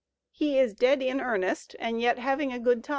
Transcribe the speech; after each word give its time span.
He 0.31 0.57
is 0.57 0.73
dead 0.73 1.03
in 1.03 1.21
earnest 1.21 1.75
and 1.77 2.01
yet 2.01 2.17
having 2.17 2.51
a 2.51 2.57
"good 2.57 2.83
time." 2.83 2.89